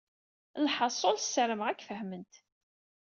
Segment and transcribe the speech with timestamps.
[0.65, 2.33] Lḥaṣul, ssarameɣ ad k-fehment.